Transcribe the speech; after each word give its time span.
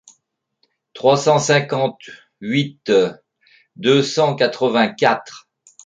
trois 0.95 1.15
cent 1.15 1.37
cinquante-huit 1.37 2.81
deux 3.75 4.01
cent 4.01 4.35
quatre-vingt-quatre. 4.35 5.47